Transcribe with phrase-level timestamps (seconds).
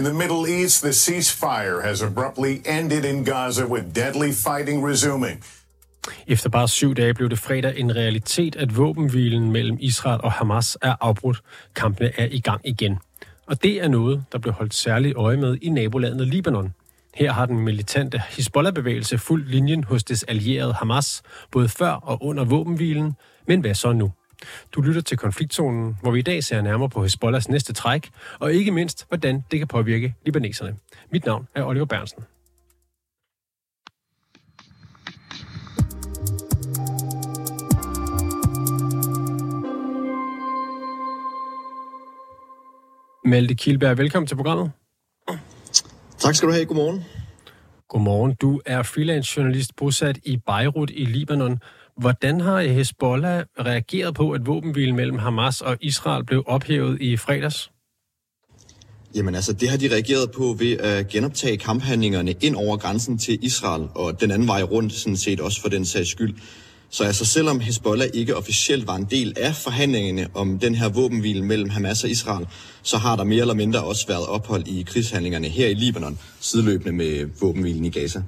[0.00, 5.44] In the Middle East, the ceasefire has abruptly ended in Gaza with deadly fighting resuming.
[6.26, 10.78] Efter bare syv dage blev det fredag en realitet, at våbenhvilen mellem Israel og Hamas
[10.82, 11.40] er afbrudt.
[11.76, 12.98] Kampene er i gang igen.
[13.46, 16.74] Og det er noget, der blev holdt særligt øje med i nabolandet Libanon.
[17.14, 21.22] Her har den militante Hezbollah-bevægelse fuldt linjen hos des allierede Hamas,
[21.52, 23.12] både før og under våbenhvilen.
[23.46, 24.12] Men hvad så nu?
[24.72, 28.52] Du lytter til konfliktzonen, hvor vi i dag ser nærmere på Hezbollahs næste træk, og
[28.52, 30.76] ikke mindst, hvordan det kan påvirke libaneserne.
[31.12, 32.24] Mit navn er Oliver Bernsen.
[43.24, 44.72] Malte Kielberg, velkommen til programmet.
[46.18, 46.66] Tak skal du have.
[46.66, 47.04] Godmorgen.
[47.88, 48.34] Godmorgen.
[48.34, 51.58] Du er freelance journalist bosat i Beirut i Libanon.
[52.00, 57.70] Hvordan har Hezbollah reageret på, at våbenhvilen mellem Hamas og Israel blev ophævet i fredags?
[59.14, 63.38] Jamen altså, det har de reageret på ved at genoptage kamphandlingerne ind over grænsen til
[63.42, 66.34] Israel, og den anden vej rundt sådan set også for den sags skyld.
[66.90, 71.44] Så altså, selvom Hezbollah ikke officielt var en del af forhandlingerne om den her våbenhvile
[71.44, 72.46] mellem Hamas og Israel,
[72.82, 76.92] så har der mere eller mindre også været ophold i krigshandlingerne her i Libanon, sideløbende
[76.92, 78.22] med våbenhvilen i Gaza.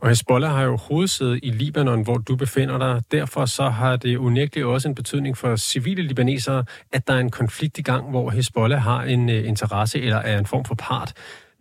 [0.00, 3.02] Og Hezbollah har jo hovedsæde i Libanon, hvor du befinder dig.
[3.12, 7.30] Derfor så har det unægteligt også en betydning for civile libanesere, at der er en
[7.30, 11.12] konflikt i gang, hvor Hezbollah har en uh, interesse eller er en form for part.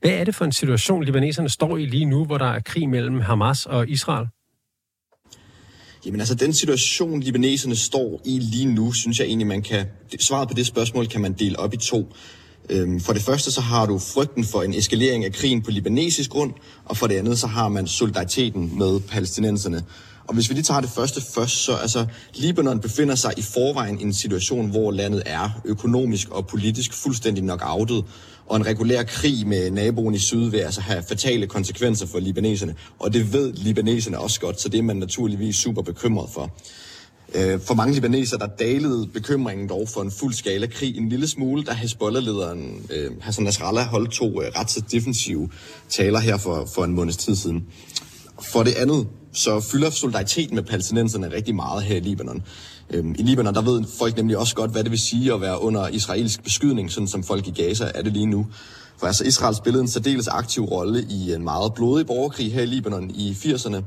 [0.02, 2.90] Hvad er det for en situation, libaneserne står i lige nu, hvor der er krig
[2.90, 4.28] mellem Hamas og Israel?
[6.06, 9.86] Jamen altså, den situation, libaneserne står i lige nu, synes jeg egentlig, man kan...
[10.20, 12.14] Svaret på det spørgsmål kan man dele op i to.
[12.70, 16.30] Øhm, for det første så har du frygten for en eskalering af krigen på libanesisk
[16.30, 16.54] grund,
[16.86, 19.84] og for det andet så har man solidariteten med palæstinenserne.
[20.28, 24.00] Og hvis vi lige tager det første først, så altså, Libanon befinder sig i forvejen
[24.00, 28.05] i en situation, hvor landet er økonomisk og politisk fuldstændig nok outet,
[28.45, 32.76] og en regulær krig med naboen i syd vil altså have fatale konsekvenser for libaneserne.
[32.99, 36.52] Og det ved libaneserne også godt, så det er man naturligvis super bekymret for.
[37.36, 41.27] Øh, for mange libaneser, der dalede bekymringen dog for en fuld skala krig en lille
[41.27, 45.49] smule, da Hezbollah-lederen øh, Hassan Nasrallah holdt to øh, ret så defensive
[45.89, 47.65] taler her for, for en måneds tid siden.
[48.52, 52.43] For det andet, så fylder solidariteten med palæstinenserne rigtig meget her i Libanon.
[52.89, 55.61] Øhm, I Libanon, der ved folk nemlig også godt, hvad det vil sige at være
[55.61, 58.48] under israelsk beskydning, sådan som folk i Gaza er det lige nu.
[58.98, 62.65] For altså Israel spillede en særdeles aktiv rolle i en meget blodig borgerkrig her i
[62.65, 63.81] Libanon i 80'erne.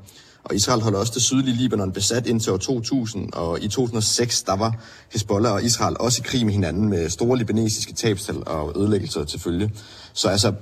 [0.45, 4.57] Og Israel holdt også det sydlige Libanon besat indtil år 2000, og i 2006, der
[4.57, 4.77] var
[5.13, 9.41] Hezbollah og Israel også i krig med hinanden med store libanesiske tabstal og ødelæggelser til
[9.41, 9.71] følge.
[10.13, 10.55] Så altså,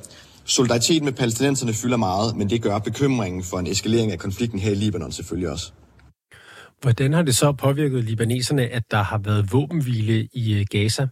[0.44, 4.70] solidaritet med palæstinenserne fylder meget, men det gør bekymringen for en eskalering af konflikten her
[4.70, 5.72] i Libanon selvfølgelig også.
[6.82, 11.09] Hvordan har det så påvirket libaneserne, at der har været våbenhvile i øh, Gaza?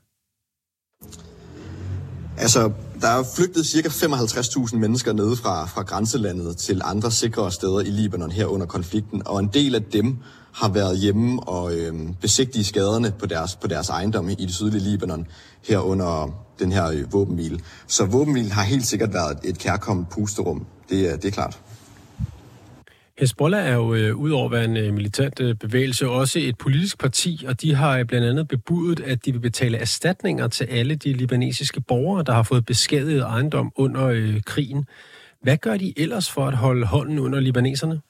[2.39, 3.89] Altså, der er flygtet ca.
[3.89, 9.23] 55.000 mennesker nede fra, fra grænselandet til andre sikre steder i Libanon her under konflikten,
[9.27, 10.17] og en del af dem
[10.53, 14.83] har været hjemme og øh, besigtige skaderne på deres, på deres ejendomme i det sydlige
[14.83, 15.27] Libanon
[15.69, 17.61] her under den her øh, våbenhvile.
[17.87, 20.67] Så våbenhvile har helt sikkert været et kærkommet pusterum.
[20.91, 21.59] Det, det er klart.
[23.21, 26.99] Hezbollah er jo øh, udover at være en øh, militant øh, bevægelse også et politisk
[26.99, 30.95] parti, og de har øh, blandt andet bebudet, at de vil betale erstatninger til alle
[30.95, 34.85] de libanesiske borgere, der har fået beskadiget ejendom under øh, krigen.
[35.43, 38.01] Hvad gør de ellers for at holde hånden under libaneserne?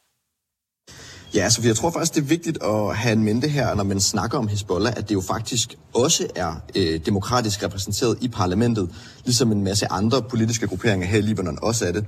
[1.35, 4.01] Ja, altså jeg tror faktisk, det er vigtigt at have en mente her, når man
[4.01, 8.91] snakker om Hezbollah, at det jo faktisk også er øh, demokratisk repræsenteret i parlamentet,
[9.25, 12.05] ligesom en masse andre politiske grupperinger her i Libanon også er det.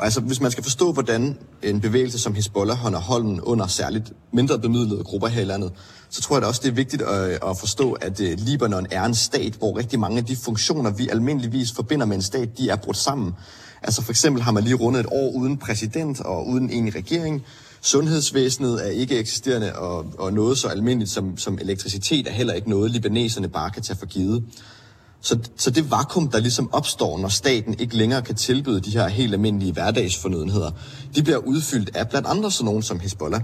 [0.00, 4.12] Og altså, hvis man skal forstå, hvordan en bevægelse som Hezbollah holder holden under særligt
[4.32, 5.72] mindre bemidlede grupper her i landet,
[6.10, 9.04] så tror jeg da også, det er vigtigt at, at forstå, at øh, Libanon er
[9.04, 12.68] en stat, hvor rigtig mange af de funktioner, vi almindeligvis forbinder med en stat, de
[12.68, 13.32] er brudt sammen.
[13.82, 17.42] Altså for eksempel har man lige rundet et år uden præsident og uden en regering.
[17.80, 22.70] Sundhedsvæsenet er ikke eksisterende, og, og noget så almindeligt som, som elektricitet er heller ikke
[22.70, 24.44] noget, libaneserne bare kan tage for givet.
[25.22, 29.08] Så, så det vakuum, der ligesom opstår, når staten ikke længere kan tilbyde de her
[29.08, 30.70] helt almindelige hverdagsfornødenheder,
[31.14, 33.40] de bliver udfyldt af blandt andre sådan nogen som Hezbollah.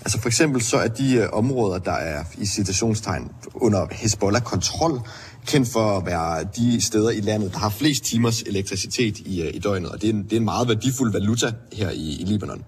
[0.00, 5.00] Altså for eksempel så er de øh, områder, der er i citationstegn under Hezbollah-kontrol,
[5.46, 9.54] kendt for at være de steder i landet, der har flest timers elektricitet i, øh,
[9.54, 12.24] i døgnet, og det er, en, det er en meget værdifuld valuta her i, i
[12.24, 12.62] Libanon.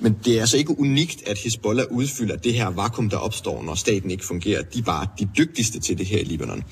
[0.00, 3.74] Men det er altså ikke unikt, at Hezbollah udfylder det her vakuum, der opstår, når
[3.74, 4.62] staten ikke fungerer.
[4.62, 6.62] De er bare de dygtigste til det her i Libanon.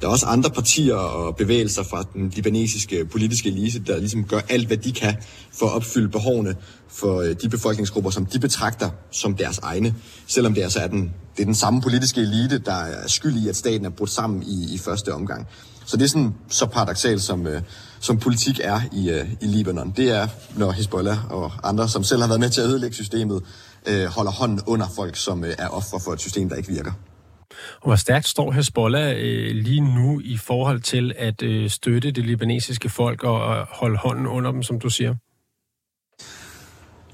[0.00, 4.40] Der er også andre partier og bevægelser fra den libanesiske politiske elite, der ligesom gør
[4.48, 5.16] alt, hvad de kan
[5.52, 6.56] for at opfylde behovene
[6.88, 9.94] for øh, de befolkningsgrupper, som de betragter som deres egne.
[10.26, 13.48] Selvom det altså er den, det er den samme politiske elite, der er skyld i,
[13.48, 15.46] at staten er brudt sammen i, i første omgang.
[15.86, 17.62] Så det er sådan så paradoxalt, som, øh,
[18.00, 19.92] som politik er i, øh, i Libanon.
[19.96, 23.42] Det er, når Hezbollah og andre, som selv har været med til at ødelægge systemet,
[23.86, 26.92] øh, holder hånden under folk, som øh, er ofre for et system, der ikke virker.
[27.80, 32.26] Og hvor stærkt står Hezbollah øh, lige nu i forhold til at øh, støtte det
[32.26, 35.14] libanesiske folk og, og holde hånden under dem, som du siger?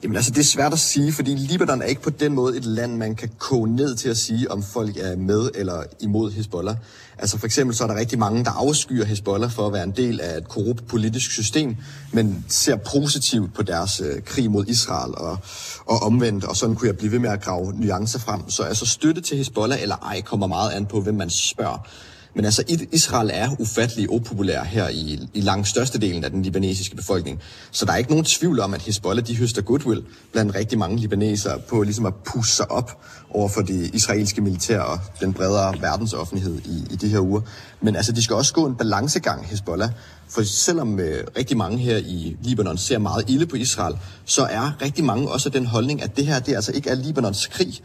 [0.02, 2.64] Jamen altså, det er svært at sige, fordi Libanon er ikke på den måde et
[2.64, 6.76] land, man kan koge ned til at sige, om folk er med eller imod Hezbollah.
[7.18, 9.90] Altså for eksempel så er der rigtig mange, der afskyer Hezbollah for at være en
[9.90, 11.76] del af et korrupt politisk system,
[12.12, 15.38] men ser positivt på deres øh, krig mod Israel og,
[15.86, 18.50] og omvendt, og sådan kunne jeg blive ved med at grave nuancer frem.
[18.50, 21.88] Så altså støtte til Hezbollah eller ej kommer meget an på, hvem man spørger.
[22.34, 27.40] Men altså, Israel er ufattelig upopulær her i, i langt størstedelen af den libanesiske befolkning.
[27.70, 30.96] Så der er ikke nogen tvivl om, at Hezbollah de høster goodwill blandt rigtig mange
[30.96, 35.74] libanesere på ligesom at pusse sig op over for det israelske militær og den bredere
[35.80, 37.40] verdensoffentlighed i, i de her uger.
[37.80, 39.90] Men altså, de skal også gå en balancegang, Hezbollah.
[40.28, 44.72] For selvom øh, rigtig mange her i Libanon ser meget ilde på Israel, så er
[44.82, 47.80] rigtig mange også den holdning, at det her det altså ikke er Libanons krig,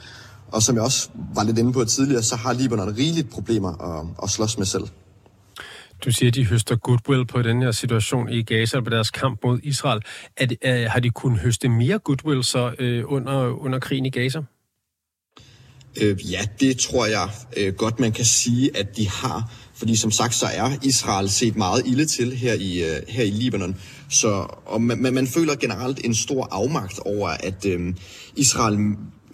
[0.55, 4.07] og som jeg også var lidt inde på tidligere, så har Libanon rigeligt problemer at,
[4.23, 4.83] at slås med selv.
[6.05, 9.39] Du siger, at de høster goodwill på den her situation i Gaza på deres kamp
[9.43, 10.01] mod Israel.
[10.39, 14.41] Det, er, har de kunnet høste mere goodwill så øh, under, under krigen i Gaza?
[16.01, 19.51] Øh, ja, det tror jeg øh, godt, man kan sige, at de har.
[19.73, 23.29] Fordi som sagt, så er Israel set meget ille til her i, øh, her i
[23.29, 23.75] Libanon.
[24.09, 27.93] Så og man, man føler generelt en stor afmagt over, at øh,
[28.35, 28.77] Israel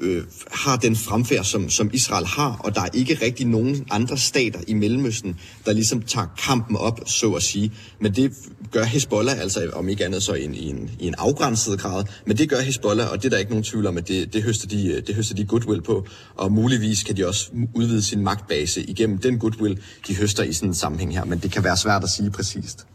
[0.01, 4.17] øh, har den fremfærd, som, som Israel har, og der er ikke rigtig nogen andre
[4.17, 7.71] stater i Mellemøsten, der ligesom tager kampen op, så at sige.
[7.99, 8.33] Men det
[8.71, 12.03] gør Hezbollah, altså om ikke andet så i en, i en, i en afgrænset grad,
[12.25, 14.43] men det gør Hezbollah, og det er der ikke nogen tvivl om, at det, det,
[14.43, 18.23] høster de, øh, det høster de goodwill på, og muligvis kan de også udvide sin
[18.23, 21.77] magtbase igennem den goodwill, de høster i sådan en sammenhæng her, men det kan være
[21.77, 22.87] svært at sige præcist.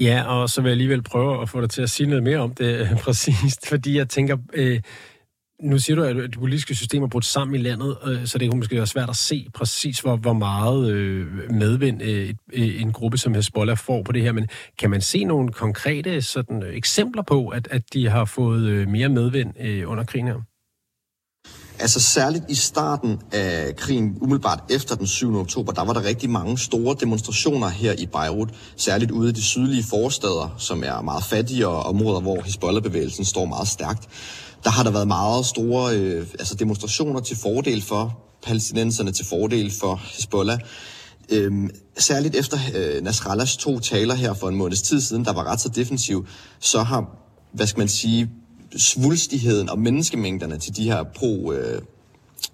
[0.00, 2.38] Ja, og så vil jeg alligevel prøve at få dig til at sige noget mere
[2.38, 4.80] om det øh, præcist, fordi jeg tænker, øh,
[5.62, 8.50] nu siger du, at det politiske system er brudt sammen i landet, øh, så det
[8.50, 12.92] kan måske være svært at se præcis, hvor, hvor meget øh, medvind øh, øh, en
[12.92, 14.32] gruppe som Hezbollah får på det her.
[14.32, 14.48] Men
[14.78, 18.88] kan man se nogle konkrete sådan, øh, eksempler på, at, at de har fået øh,
[18.88, 19.54] mere medvind
[19.86, 20.40] under krigen her?
[21.78, 25.36] Altså særligt i starten af krigen, umiddelbart efter den 7.
[25.36, 29.42] oktober, der var der rigtig mange store demonstrationer her i Beirut, særligt ude i de
[29.42, 34.08] sydlige forstader, som er meget fattige og områder, hvor Hezbollah-bevægelsen står meget stærkt
[34.66, 39.72] der har der været meget store øh, altså demonstrationer til fordel for palæstinenserne, til fordel
[39.80, 40.58] for Hezbollah.
[41.30, 45.44] Øhm, særligt efter øh, Nasrallahs to taler her for en måneds tid siden, der var
[45.44, 46.26] ret så defensiv,
[46.60, 47.06] så har,
[47.52, 48.30] hvad skal man sige,
[48.76, 51.82] svulstigheden og menneskemængderne til de her pro øh,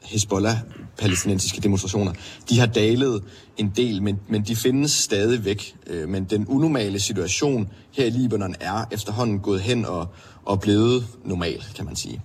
[0.03, 2.13] Hezbollah-palæstinensiske demonstrationer,
[2.49, 3.23] de har dalet
[3.57, 5.77] en del, men, men de findes stadigvæk.
[5.87, 10.07] Øh, men den unormale situation her i Libanon er efterhånden gået hen og,
[10.45, 12.23] og blevet normal, kan man sige.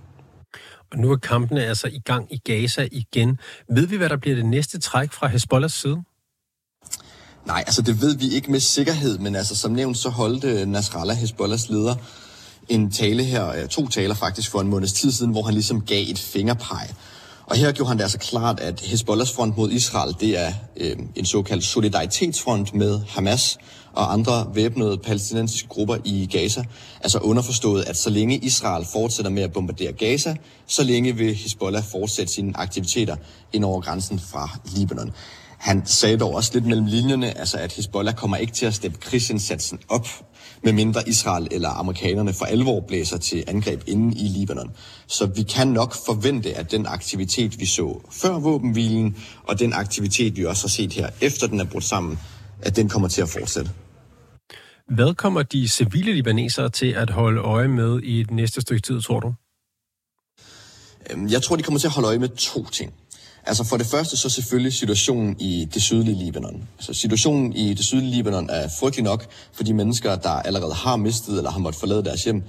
[0.92, 3.38] Og nu er kampene altså i gang i Gaza igen.
[3.74, 6.02] Ved vi, hvad der bliver det næste træk fra Hezbollahs side?
[7.46, 11.16] Nej, altså det ved vi ikke med sikkerhed, men altså som nævnt, så holdte Nasrallah,
[11.16, 11.94] Hezbollahs leder,
[12.68, 16.04] en tale her, to taler faktisk for en måneds tid siden, hvor han ligesom gav
[16.08, 16.88] et fingerpeg.
[17.50, 20.96] Og her gjorde han det altså klart, at Hezbollahs front mod Israel, det er øh,
[21.16, 23.58] en såkaldt solidaritetsfront med Hamas,
[23.92, 26.64] og andre væbnede palæstinensiske grupper i Gaza.
[27.00, 30.36] Altså underforstået, at så længe Israel fortsætter med at bombardere Gaza,
[30.66, 33.16] så længe vil Hezbollah fortsætte sine aktiviteter
[33.52, 35.12] ind over grænsen fra Libanon.
[35.58, 38.98] Han sagde dog også lidt mellem linjerne, altså at Hezbollah kommer ikke til at steppe
[38.98, 40.08] krigsindsatsen op,
[40.62, 44.70] medmindre Israel eller amerikanerne for alvor blæser til angreb inde i Libanon.
[45.06, 50.36] Så vi kan nok forvente, at den aktivitet, vi så før våbenhvilen, og den aktivitet,
[50.36, 52.18] vi også har set her efter den er brudt sammen,
[52.62, 53.70] at den kommer til at fortsætte.
[54.88, 59.00] Hvad kommer de civile libanesere til at holde øje med i det næste stykke tid,
[59.00, 59.34] tror du?
[61.10, 62.92] Øhm, jeg tror, de kommer til at holde øje med to ting.
[63.46, 66.68] Altså for det første så selvfølgelig situationen i det sydlige Libanon.
[66.78, 70.96] Altså situationen i det sydlige Libanon er frygtelig nok for de mennesker, der allerede har
[70.96, 72.42] mistet eller har måttet forlade deres hjem.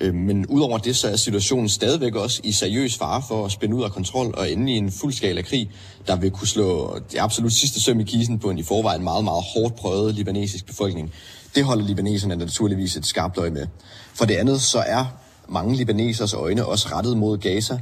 [0.00, 3.76] Øh, men udover det, så er situationen stadigvæk også i seriøs fare for at spænde
[3.76, 5.70] ud af kontrol og ende i en fuldskala krig,
[6.06, 9.24] der vil kunne slå det absolut sidste søm i kisen på en i forvejen meget,
[9.24, 11.12] meget hårdt prøvet libanesisk befolkning.
[11.54, 13.66] Det holder libaneserne naturligvis et skarpt øje med.
[14.14, 15.04] For det andet, så er
[15.48, 17.78] mange libanesers øjne også rettet mod Gaza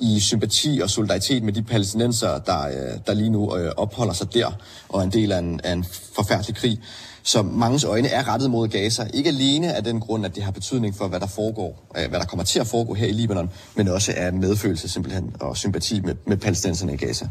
[0.00, 4.34] i sympati og solidaritet med de palæstinenser, der, øh, der lige nu øh, opholder sig
[4.34, 4.50] der
[4.88, 5.84] og er en del af en, af en
[6.16, 6.80] forfærdelig krig.
[7.22, 9.06] Så mangens øjne er rettet mod Gaza.
[9.14, 12.20] Ikke alene af den grund, at det har betydning for, hvad der foregår, øh, hvad
[12.20, 16.00] der kommer til at foregå her i Libanon, men også af medfølelse simpelthen og sympati
[16.00, 17.28] med, med palæstinenserne i Gaza.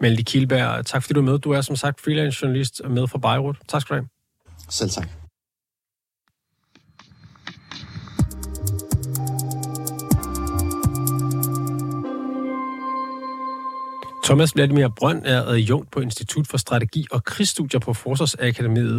[0.00, 1.38] Malte Kielberg, tak fordi du er med.
[1.38, 3.56] Du er som sagt freelance journalist med fra Beirut.
[3.68, 4.08] Tak skal du have.
[4.70, 5.19] Selv tak.
[14.30, 18.98] Thomas Vladimir Brønd er adjunkt på Institut for Strategi og Krigsstudier på Forsvarsakademiet,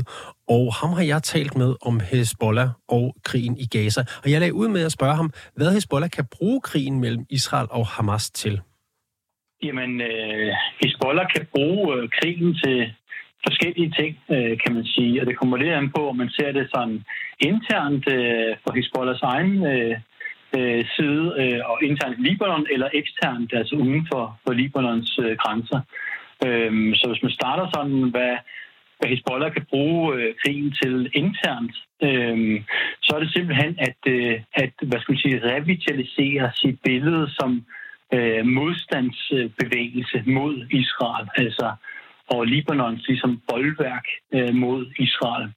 [0.55, 4.01] og ham har jeg talt med om Hezbollah og krigen i Gaza.
[4.23, 7.67] Og jeg lagde ud med at spørge ham, hvad Hezbollah kan bruge krigen mellem Israel
[7.71, 8.61] og Hamas til.
[9.63, 12.77] Jamen, øh, Hezbollah kan bruge øh, krigen til
[13.47, 15.21] forskellige ting, øh, kan man sige.
[15.21, 17.03] Og det kommer lidt an på, om man ser det sådan
[17.39, 19.95] internt øh, for Hezbollahs egen øh,
[20.57, 25.37] øh, side øh, og internt i Libanon, eller eksternt, altså uden for, for Libanons øh,
[25.37, 25.81] grænser.
[26.45, 28.35] Øh, så hvis man starter sådan, hvad,
[28.97, 32.61] hvad Hezbollah kan bruge øh, krigen til internt, øh,
[33.01, 37.65] så er det simpelthen at, øh, at hvad skal man sige, revitalisere sit billede som
[38.13, 41.67] øh, modstandsbevægelse mod Israel, altså
[42.33, 45.47] og Libanons ligesom boldværk øh, mod Israel.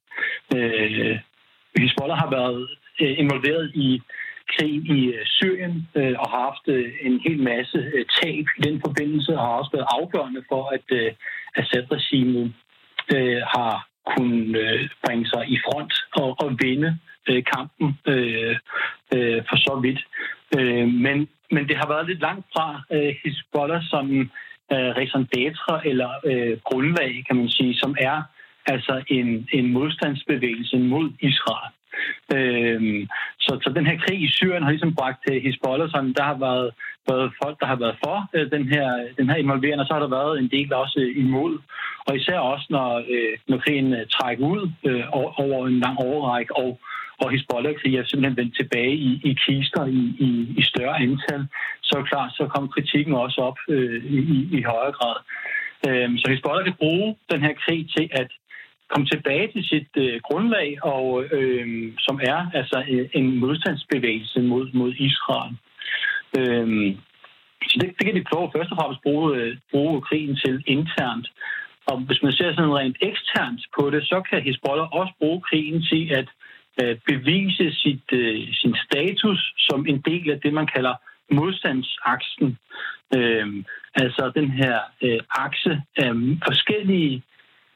[0.56, 1.18] Øh,
[1.78, 2.68] Hezbollah har været
[3.00, 4.02] øh, involveret i
[4.52, 7.78] krig i øh, Syrien øh, og har haft øh, en hel masse
[8.22, 11.16] tab i den forbindelse, og har også været afgørende for, at
[11.56, 12.52] Assad-regimet
[13.56, 16.98] har kunnet bringe sig i front og, og vinde
[17.54, 17.98] kampen
[19.48, 20.00] for så vidt.
[21.04, 22.82] Men, men det har været lidt langt fra
[23.24, 24.30] Hezbollah som
[24.70, 26.10] raison d'etre eller
[26.64, 28.22] grundlag, kan man sige, som er
[28.66, 31.72] altså en, en modstandsbevægelse mod Israel.
[32.36, 33.08] Øhm,
[33.44, 36.38] så, så den her krig i Syrien har ligesom bragt til Hezbollah, sådan, der har
[36.46, 36.70] været,
[37.08, 40.00] været folk, der har været for øh, den, her, den her involvering, og så har
[40.00, 41.58] der været en del også øh, imod.
[42.06, 45.04] Og især også, når, øh, når krigen øh, trækker ud øh,
[45.44, 46.80] over en lang overrække, og,
[47.22, 50.30] og Hezbollah-krig er simpelthen vendt tilbage i, i kister i, i,
[50.60, 51.42] i større antal,
[51.82, 55.16] så er klart, så kom kritikken også op øh, i, i højere grad.
[55.88, 58.30] Øh, så Hezbollah kan bruge den her krig til at
[58.90, 64.72] komme tilbage til sit øh, grundlag, og øh, som er altså øh, en modstandsbevægelse mod,
[64.72, 65.52] mod Israel.
[66.38, 66.96] Øh,
[67.68, 71.26] så det, det kan de prøve først og fremmest bruge, øh, bruge krigen til internt.
[71.86, 75.82] Og hvis man ser sådan rent eksternt på det, så kan Hezbollah også bruge krigen
[75.82, 76.28] til at
[76.82, 80.94] øh, bevise sit, øh, sin status som en del af det, man kalder
[81.30, 82.58] modstandsaksen.
[83.16, 83.46] Øh,
[83.94, 86.12] altså den her øh, akse af
[86.46, 87.22] forskellige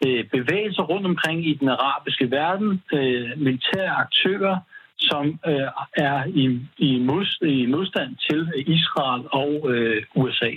[0.06, 4.56] øh, bevægelser rundt omkring i den arabiske verden, øh, militære aktører,
[4.98, 10.50] som øh, er i, i, mod, i modstand til Israel og øh, USA.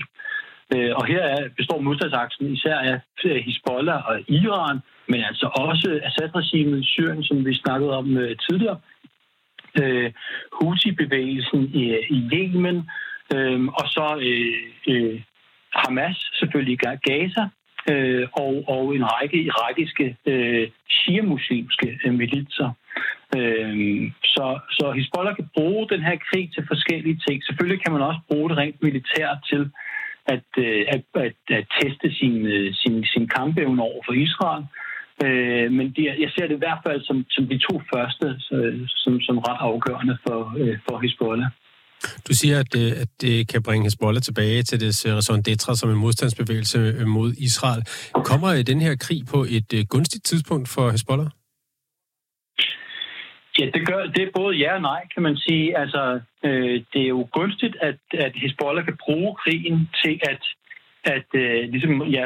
[0.76, 6.00] Øh, og her er, består modstandsaksen især af øh, Hezbollah og Iran, men altså også
[6.04, 8.80] Assad-regimet i Syrien, som vi snakkede om øh, tidligere.
[9.82, 10.12] Øh,
[10.62, 12.90] Houthi-bevægelsen i, i Yemen,
[13.36, 15.22] øh, og så øh, øh,
[15.76, 17.44] Hamas, selvfølgelig i Gaza,
[17.90, 22.70] øh, og, og en række irakiske øh, shia-muslimske øh, militser.
[23.38, 27.44] Øh, så, så Hezbollah kan bruge den her krig til forskellige ting.
[27.44, 29.72] Selvfølgelig kan man også bruge det rent militært til
[30.26, 34.64] at, øh, at, at, at teste sin, øh, sin, sin kampevne over for Israel.
[35.26, 38.80] Øh, men de, jeg ser det i hvert fald som, som de to første øh,
[38.88, 41.50] som, som ret afgørende for, øh, for Hezbollah.
[42.27, 45.75] Du siger, at det, at det kan bringe Hezbollah tilbage til det øh, raison d'etre
[45.75, 47.81] som en modstandsbevægelse øh, mod Israel.
[48.29, 51.29] Kommer øh, den her krig på et gunstigt tidspunkt for Hezbollah?
[53.60, 55.77] Ja, det, gør, det er både ja og nej, kan man sige.
[55.77, 60.41] Altså, øh, det er jo gunstigt, at, at Hezbollah kan bruge krigen til at
[61.03, 62.24] at øh, ligesom, ja,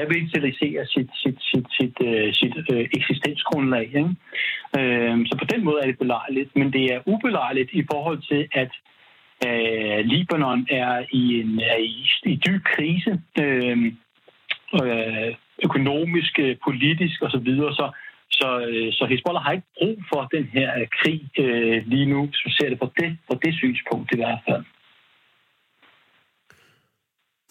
[0.00, 3.86] revitalisere sit, sit, sit, sit, øh, sit øh, eksistensgrundlag.
[4.00, 4.14] Ikke?
[4.78, 8.48] Øh, så på den måde er det belejligt, men det er ubelejligt i forhold til,
[8.52, 8.72] at
[9.46, 13.92] Øh, Libanon er i en er i, i dyb krise, øh,
[14.82, 17.92] øh, økonomisk, øh, politisk osv., så, videre, så
[18.30, 22.20] så, øh, så Hezbollah har ikke brug for den her øh, krig øh, lige nu,
[22.26, 24.64] hvis man ser det på det, på det synspunkt i hvert fald.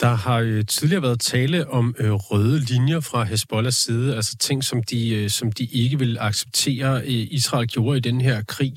[0.02, 4.64] Der har jo tidligere været tale om øh, røde linjer fra Hezbollahs side, altså ting,
[4.64, 8.74] som de, øh, som de ikke vil acceptere, øh, Israel gjorde i den her krig.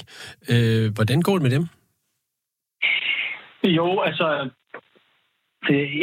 [0.48, 1.68] Øh, hvordan går det med dem?
[3.64, 4.50] Jo, altså,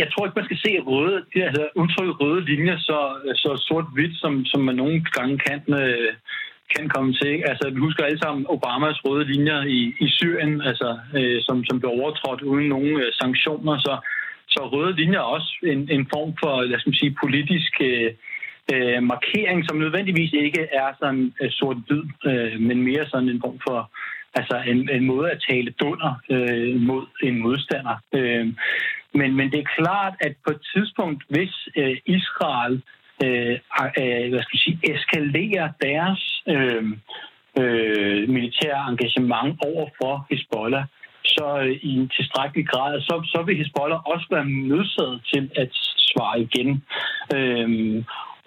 [0.01, 2.99] jeg tror ikke, man skal se røde, det hedder udtrykket røde linjer så,
[3.35, 6.13] så sort-hvidt, som, som man nogle gange kan, øh,
[6.75, 7.43] kan komme til.
[7.51, 11.79] Altså, vi husker alle sammen Obamas røde linjer i, i Syrien, altså, øh, som, som
[11.79, 13.77] blev overtrådt uden nogen øh, sanktioner.
[13.77, 13.93] Så,
[14.47, 18.11] så røde linjer er også en, en form for, lad os sige, politisk øh,
[18.73, 23.59] øh, markering, som nødvendigvis ikke er sådan øh, sort-hvid, øh, men mere sådan en form
[23.67, 23.79] for
[24.35, 27.97] altså en, en måde at tale dunder øh, mod en modstander.
[28.13, 28.47] Øh,
[29.21, 32.75] Men, men det er klart, at på et tidspunkt, hvis øh, Israel
[33.23, 33.55] øh,
[33.99, 36.21] øh, hvad skal jeg sige, eskalerer deres
[36.53, 36.83] øh,
[37.61, 40.85] øh, militære engagement over for Hezbollah,
[41.25, 45.71] så øh, i en tilstrækkelig grad, så, så vil Hezbollah også være nødsaget til at
[46.09, 46.69] svare igen.
[47.35, 47.67] Øh,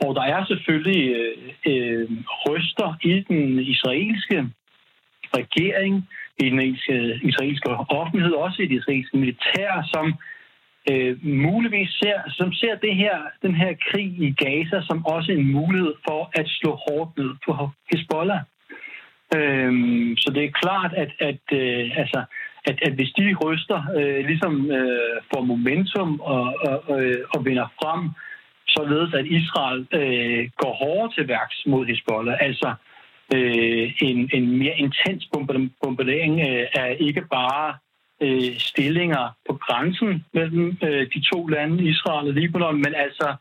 [0.05, 1.37] og der er selvfølgelig øh,
[1.71, 2.09] øh,
[2.45, 4.39] røster i den israelske
[5.37, 6.09] regering,
[6.45, 6.61] i den
[7.31, 7.69] israelske
[8.01, 10.15] offentlighed, også i det israelske militær, som
[10.91, 15.53] øh, muligvis ser, som ser det her, den her krig i Gaza som også en
[15.53, 18.41] mulighed for at slå hårdt ned på Hezbollah.
[19.37, 22.23] Øhm, så det er klart, at, at, øh, altså,
[22.65, 27.45] at, at hvis de ryster øh, ligesom øh, får momentum og, og, og, øh, og
[27.45, 28.11] vinder frem,
[28.69, 32.75] således at Israel øh, går hårdere til værks mod Hezbollah, altså
[33.35, 35.29] øh, en, en mere intens
[35.83, 37.75] bombardering øh, er ikke bare
[38.23, 43.35] øh, stillinger på grænsen mellem øh, de to lande, Israel og Libanon, men altså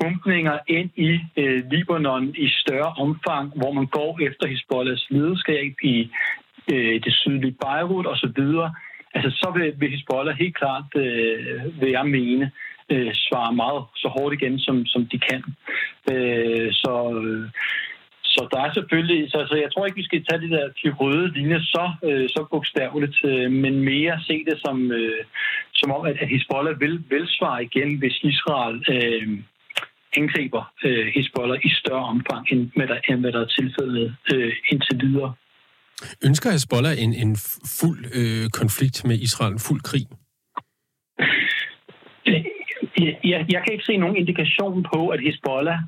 [0.00, 6.10] bumpninger ind i øh, Libanon i større omfang, hvor man går efter Hezbollahs lederskab i
[6.72, 8.42] øh, det sydlige Beirut osv.,
[9.14, 12.50] altså så vil, vil Hezbollah helt klart, øh, vil jeg mene,
[12.88, 15.42] øh, svare meget så hårdt igen, som, som de kan.
[16.12, 17.50] Øh, så, øh,
[18.34, 20.88] så der er selvfølgelig, så, så jeg tror ikke, vi skal tage de der de
[21.00, 25.20] røde linjer så, øh, så bogstaveligt, øh, men mere se det som, øh,
[25.80, 29.28] som om, at, at Hezbollah vil, vil svare igen, hvis Israel øh,
[30.16, 34.52] angriber øh, Hezbollah i større omfang, end hvad der, end hvad der er tilfældet øh,
[34.70, 35.34] indtil videre.
[36.26, 37.36] Ønsker Hezbollah en, en
[37.80, 40.06] fuld øh, konflikt med Israel, en fuld krig?
[43.32, 45.78] Jeg, jeg kan ikke se nogen indikation på, at Hezbollah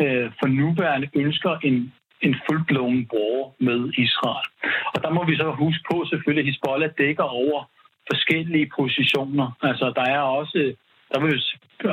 [0.00, 4.48] øh, for nuværende ønsker en, en fuldblown war med Israel.
[4.94, 7.70] Og der må vi så huske på selvfølgelig, at Hezbollah dækker over
[8.10, 9.56] forskellige positioner.
[9.62, 10.74] Altså der er også,
[11.12, 11.32] der vil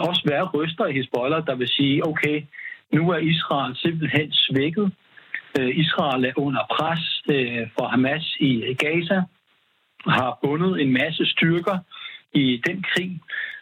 [0.09, 2.43] også være røster i Hezbollah, der vil sige, okay,
[2.93, 4.91] nu er Israel simpelthen svækket.
[5.59, 9.21] Øh, Israel er under pres øh, for Hamas i Gaza,
[10.07, 11.77] har bundet en masse styrker
[12.33, 13.21] i den krig.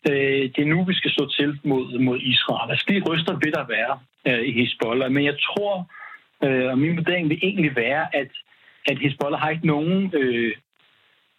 [0.10, 2.72] Øh, det er nu, vi skal stå til mod, mod Israel.
[2.72, 5.12] Altså, de ryster vil der være øh, i Hezbollah.
[5.12, 5.74] Men jeg tror,
[6.44, 8.32] øh, og min vurdering vil egentlig være, at,
[8.86, 10.54] at Hezbollah har ikke nogen øh,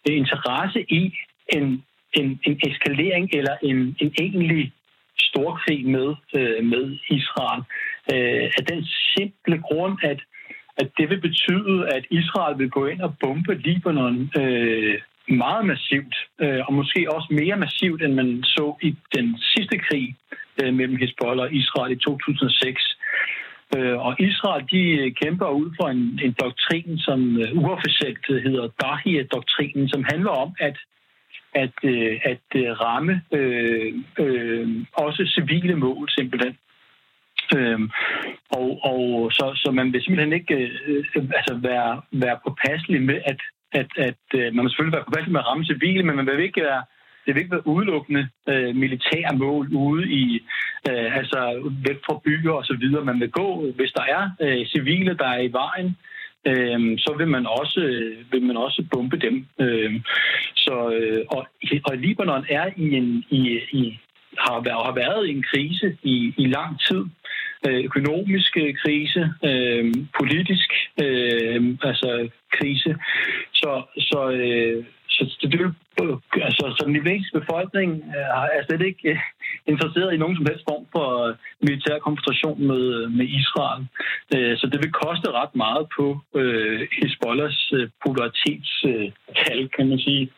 [0.05, 1.13] interesse i
[1.49, 4.73] en, en, en eskalering eller en, en egentlig
[5.19, 7.61] storkrig med, øh, med Israel.
[8.13, 10.19] Øh, af den simple grund, at,
[10.77, 16.15] at det vil betyde, at Israel vil gå ind og bombe Libanon øh, meget massivt,
[16.41, 20.15] øh, og måske også mere massivt, end man så i den sidste krig
[20.61, 22.97] Øh, mellem Hezbollah og Israel i 2006.
[23.75, 28.67] Øh, og Israel de øh, kæmper ud for en, en doktrin, som øh, uofficielt hedder
[28.81, 30.77] Dahia-doktrinen, som handler om at
[31.53, 31.75] at,
[32.33, 32.49] at
[32.85, 36.57] ramme øh, øh, også civile mål simpelthen.
[37.57, 37.79] Øh,
[38.49, 43.41] og, og så, så man vil simpelthen ikke øh, altså være, være påpasselig med at
[43.71, 46.39] at, at øh, man må selvfølgelig være påpasselig med at ramme civile, men man vil
[46.39, 46.83] ikke være,
[47.29, 50.39] det vil ikke være udelukkende øh, militære mål ude i,
[50.89, 53.05] øh, altså væk fra byer og så videre.
[53.05, 55.97] Man vil gå, hvis der er øh, civile, der er i vejen,
[56.47, 59.45] øh, så vil man også øh, vil man også bombe dem.
[59.59, 60.01] Øh,
[60.55, 61.47] så øh, og,
[61.83, 63.99] og Libanon er i en i, i
[64.37, 67.03] har været, har været i en krise i, i lang tid.
[67.67, 70.69] Øh, økonomisk øh, krise, øh, politisk
[71.03, 72.95] øh, altså krise.
[73.53, 74.85] Så, så, øh,
[76.59, 79.19] så, så den libanesiske befolkning øh, er slet ikke øh,
[79.71, 82.85] interesseret i nogen som helst form for øh, militær konfrontation med,
[83.17, 83.81] med Israel.
[84.59, 86.05] Så det vil koste ret meget på
[86.97, 90.31] Hezbollahs popularitetstal, kan man sige.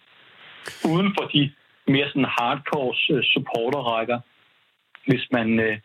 [0.94, 1.52] Uden for de
[1.88, 4.20] mere sådan hardcore supporterrækker
[5.08, 5.78] hvis man, øh,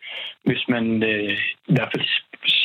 [0.43, 2.07] hvis man øh, i hvert fald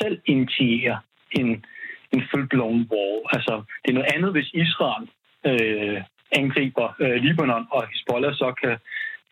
[0.00, 0.96] selv initierer
[1.30, 1.64] en,
[2.12, 3.37] en full-blown war.
[3.37, 5.04] Altså, det er noget andet, hvis Israel
[5.50, 6.02] øh,
[6.40, 8.77] angriber øh, Libanon, og Hezbollah så kan,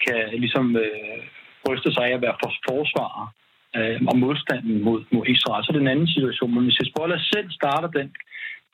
[0.04, 1.20] kan ligesom øh,
[1.64, 3.26] bryste sig af at være for forsvarer
[3.76, 5.64] øh, og modstanden mod, mod Israel.
[5.64, 6.54] Så er det en anden situation.
[6.54, 8.08] Men hvis Hezbollah selv starter den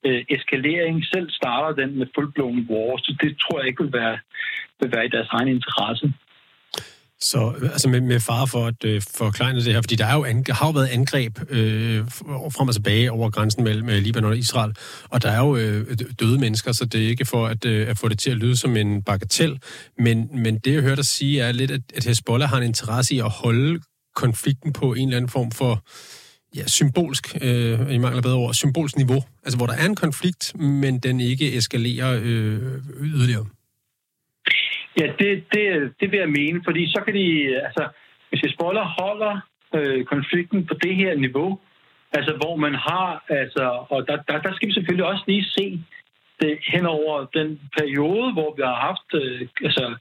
[0.06, 4.18] øh, eskalering, selv starter den med full-blown war, så det tror jeg ikke vil være,
[4.80, 6.12] vil være i deres egen interesse.
[7.20, 10.24] Så altså med, med far for at øh, forklare det her, fordi der er jo
[10.24, 14.38] an, har jo været angreb øh, frem og tilbage over grænsen mellem øh, Libanon og
[14.38, 14.76] Israel,
[15.08, 17.98] og der er jo øh, døde mennesker, så det er ikke for at, øh, at
[17.98, 19.58] få det til at lyde som en bagatel,
[19.98, 23.14] men, men det jeg hørte dig sige er lidt, at, at Hezbollah har en interesse
[23.14, 23.80] i at holde
[24.14, 25.84] konflikten på en eller anden form for
[26.56, 30.58] ja, symbolsk, øh, i mangler bedre ord, symbolsk niveau, altså hvor der er en konflikt,
[30.58, 32.60] men den ikke eskalerer øh,
[33.00, 33.46] yderligere.
[35.00, 37.88] Ja, det, det, det vil jeg mene, fordi så kan de, altså,
[38.28, 39.40] hvis Hezbollah holder
[39.74, 41.58] øh, konflikten på det her niveau,
[42.12, 45.80] altså hvor man har, altså, og der, der, der skal vi selvfølgelig også lige se
[46.40, 49.94] det hen over den periode, hvor vi har haft øh, altså,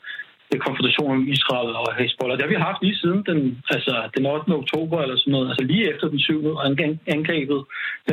[0.60, 2.38] konfrontationen med Israel og Hezbollah.
[2.38, 4.50] Det har vi haft lige siden den, altså, den 8.
[4.62, 6.58] oktober eller sådan noget, altså lige efter den 7.
[7.08, 7.64] angrebet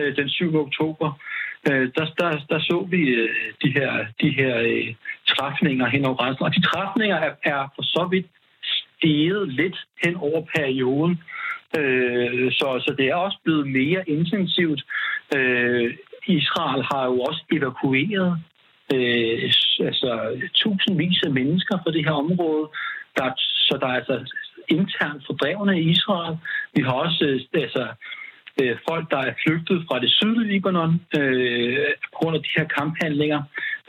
[0.00, 0.56] øh, den 7.
[0.66, 1.08] oktober.
[1.70, 3.28] Øh, der, der, der så vi øh,
[3.62, 4.94] de her, de her øh,
[5.28, 6.44] træfninger hen over grænsen.
[6.44, 8.26] Og de træfninger er, er for så vidt
[8.62, 11.20] steget lidt hen over perioden.
[11.78, 14.82] Øh, så, så det er også blevet mere intensivt.
[15.36, 15.94] Øh,
[16.26, 18.38] Israel har jo også evakueret
[18.94, 19.52] øh,
[19.88, 20.12] altså,
[20.54, 22.68] tusindvis af mennesker fra det her område.
[23.16, 24.32] Der, så der er altså
[24.68, 26.36] internt fordrevne i Israel.
[26.74, 27.84] Vi har også øh, altså,
[28.60, 32.66] øh, folk, der er flygtet fra det sydlige Libanon øh, på grund af de her
[32.78, 33.42] kamphandlinger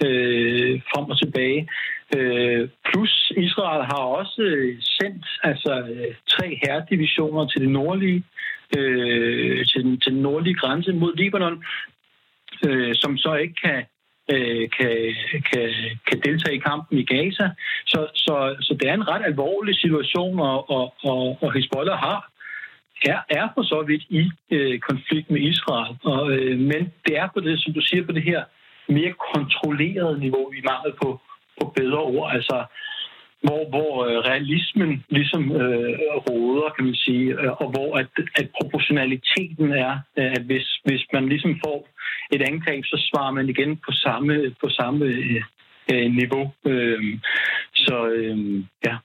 [0.05, 1.69] øh, frem og tilbage.
[2.15, 8.23] Øh, plus Israel har også øh, sendt altså, øh, tre herredivisioner til det nordlige,
[8.77, 11.63] øh, til, den, til den nordlige grænse mod Libanon,
[12.67, 13.83] øh, som så ikke kan
[14.31, 15.15] øh, kan,
[15.51, 15.69] kan,
[16.07, 17.49] kan deltage i kampen i Gaza.
[17.85, 22.32] Så, så, så det er en ret alvorlig situation, og, og, og, og Hezbollah har
[23.09, 25.95] er, er for så vidt i øh, konflikt med Israel.
[26.03, 28.43] Og, øh, men det er på det, som du siger, på det her
[28.89, 31.19] mere kontrollerede niveau, vi mangler på,
[31.59, 32.31] på bedre ord.
[32.33, 32.65] Altså,
[33.45, 35.93] hvor, hvor øh, realismen ligesom øh,
[36.27, 41.03] råder, kan man sige, øh, og hvor at, at proportionaliteten er, øh, at hvis, hvis
[41.13, 41.79] man ligesom får
[42.31, 45.43] et angreb, så svarer man igen på samme, på samme øh,
[45.91, 46.51] øh niveau.
[46.65, 47.19] Øh,
[47.75, 48.37] så øh,
[48.85, 48.95] ja.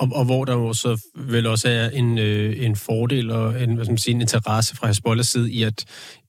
[0.00, 3.74] Og, og hvor der jo så vel også er en, øh, en fordel og en,
[3.74, 5.78] hvad skal man sige, en interesse fra Hezbollahs side i at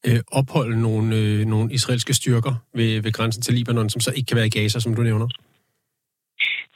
[0.08, 4.28] øh, opholde nogle, øh, nogle israelske styrker ved, ved grænsen til Libanon, som så ikke
[4.28, 5.28] kan være i Gaza, som du nævner.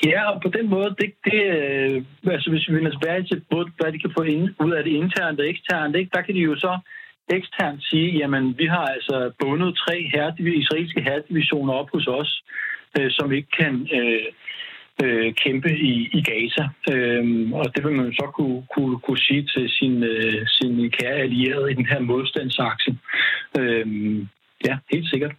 [0.06, 2.04] Ja, og på den måde, det, det, øh,
[2.36, 4.92] altså hvis vi vender tilbage til både, hvad de kan få ind, ud af det
[4.92, 6.74] internt og eksternt, ikke, der kan de jo så
[7.38, 12.44] eksternt sige, jamen vi har altså bundet tre herre, israelske herredivisioner op hos os,
[13.00, 14.28] øh, som ikke kan øh,
[15.04, 16.64] øh, kæmpe i, i Gaza.
[16.92, 21.16] Øh, og det vil man så kunne, kunne, kunne sige til sin, øh, sin kære
[21.26, 22.98] allierede i den her modstandsakse.
[23.60, 23.86] Øh,
[24.68, 25.32] ja, helt sikkert.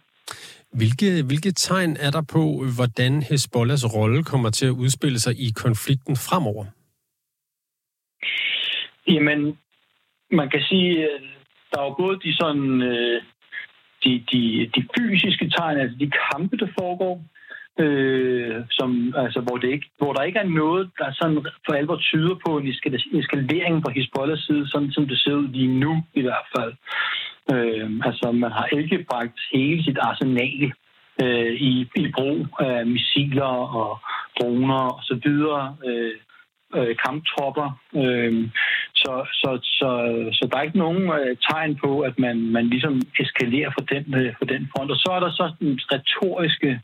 [0.73, 2.43] Hvilke, hvilke tegn er der på,
[2.75, 6.65] hvordan Hezbollahs rolle kommer til at udspille sig i konflikten fremover?
[9.07, 9.57] Jamen,
[10.31, 11.07] man kan sige,
[11.71, 13.21] der er jo både de sådan øh,
[14.03, 14.41] de, de,
[14.75, 17.23] de fysiske tegn, altså de kampe, der foregår,
[17.79, 21.97] øh, som, altså, hvor, det ikke, hvor der ikke er noget, der sådan for alvor
[21.97, 22.67] tyder på en
[23.19, 26.73] eskalering fra Hezbollahs side, sådan som det ser ud lige nu i hvert fald.
[27.53, 30.73] Øh, altså, man har ikke bragt hele sit arsenal
[31.23, 33.99] øh, i, i brug af missiler og
[34.39, 36.15] droner og så videre, øh,
[36.75, 37.67] øh, kamptropper.
[37.95, 38.49] Øh,
[38.95, 39.89] så, så, så,
[40.31, 44.15] så der er ikke nogen øh, tegn på, at man, man ligesom eskalerer for den,
[44.19, 44.91] øh, for den front.
[44.91, 46.81] Og så er der så den retoriske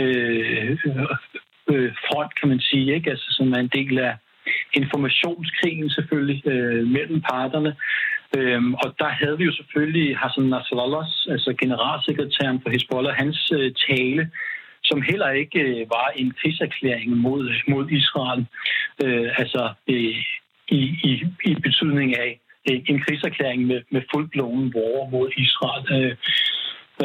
[0.00, 0.78] øh,
[1.72, 3.10] øh, front, kan man sige, ikke?
[3.10, 4.14] Altså, som er en del af
[4.72, 7.76] informationskrigen selvfølgelig øh, mellem parterne.
[8.36, 13.72] Øhm, og der havde vi jo selvfølgelig Hassan Nasrallah, altså generalsekretæren for Hezbollah, hans øh,
[13.88, 14.30] tale,
[14.84, 18.46] som heller ikke øh, var en krigserklæring mod, mod Israel.
[19.04, 20.24] Øh, altså øh,
[20.68, 21.12] i, i,
[21.44, 25.84] i betydning af øh, en krigserklæring med, med fuldblåen war mod Israel.
[25.96, 26.16] Øh,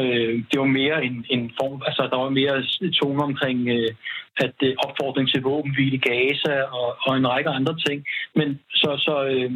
[0.00, 2.56] øh, det var mere en, en form, altså der var mere
[3.00, 3.90] tone omkring øh,
[4.36, 8.04] at øh, opfordring til våbenhvile i Gaza og, og en række andre ting.
[8.34, 9.50] Men så, så, øh,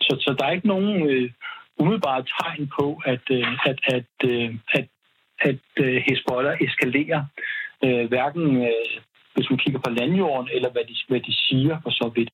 [0.00, 1.30] så, så der er ikke nogen øh,
[1.78, 4.86] umiddelbare tegn på, at, øh, at, at, øh, at,
[5.40, 7.24] at øh, Hezbollah eskalerer,
[7.84, 9.00] øh, hverken øh,
[9.34, 12.30] hvis man kigger på landjorden, eller hvad de, hvad de siger for så vidt.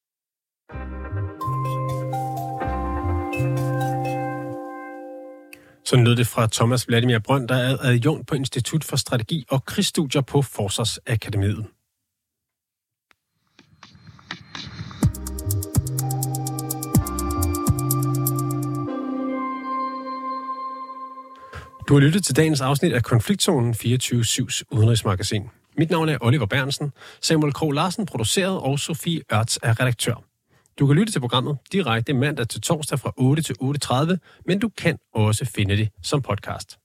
[5.93, 9.65] Sådan lød det fra Thomas Vladimir Brønd, der er adjunkt på Institut for Strategi og
[9.65, 11.67] Krigsstudier på Forsvarsakademiet.
[21.89, 25.43] Du har lyttet til dagens afsnit af Konfliktzonen 24-7's udenrigsmagasin.
[25.79, 30.32] Mit navn er Oliver Bernsen, Samuel Krog Larsen produceret og Sofie Ørts er redaktør.
[30.79, 34.69] Du kan lytte til programmet direkte mandag til torsdag fra 8 til 8.30, men du
[34.69, 36.82] kan også finde det som podcast.